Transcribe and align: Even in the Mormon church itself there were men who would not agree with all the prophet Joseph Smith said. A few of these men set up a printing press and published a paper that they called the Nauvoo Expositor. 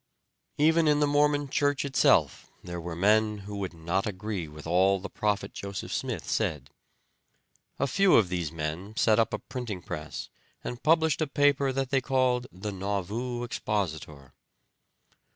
Even 0.57 0.87
in 0.87 0.99
the 0.99 1.05
Mormon 1.05 1.47
church 1.47 1.85
itself 1.85 2.49
there 2.63 2.81
were 2.81 2.95
men 2.95 3.37
who 3.45 3.55
would 3.57 3.75
not 3.75 4.07
agree 4.07 4.47
with 4.47 4.65
all 4.65 4.97
the 4.99 5.11
prophet 5.11 5.53
Joseph 5.53 5.93
Smith 5.93 6.27
said. 6.27 6.71
A 7.77 7.85
few 7.85 8.15
of 8.15 8.29
these 8.29 8.51
men 8.51 8.95
set 8.97 9.19
up 9.19 9.31
a 9.31 9.37
printing 9.37 9.83
press 9.83 10.29
and 10.63 10.81
published 10.81 11.21
a 11.21 11.27
paper 11.27 11.71
that 11.71 11.91
they 11.91 12.01
called 12.01 12.47
the 12.51 12.71
Nauvoo 12.71 13.43
Expositor. 13.43 14.33